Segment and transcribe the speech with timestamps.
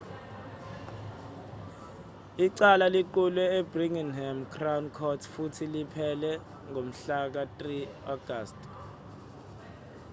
[2.45, 6.31] icala liqulwe e-birmingham crown court futhi liphele
[6.69, 7.61] ngomhlaka-3
[8.13, 8.67] agasti